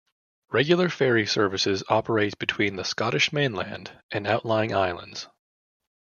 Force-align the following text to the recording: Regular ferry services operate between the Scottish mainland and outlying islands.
Regular 0.51 0.89
ferry 0.89 1.27
services 1.27 1.83
operate 1.87 2.39
between 2.39 2.75
the 2.75 2.83
Scottish 2.83 3.31
mainland 3.31 3.91
and 4.09 4.25
outlying 4.25 4.73
islands. 4.73 5.27